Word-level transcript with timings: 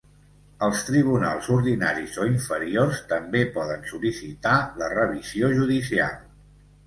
Els 0.67 0.79
tribunals 0.85 1.49
ordinaris 1.55 2.15
o 2.23 2.25
inferiors 2.29 3.03
també 3.13 3.43
poden 3.57 3.85
sol·licitar 3.91 4.57
la 4.83 4.87
revisió 4.95 5.51
judicial. 5.61 6.19